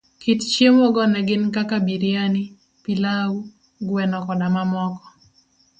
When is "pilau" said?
2.83-3.33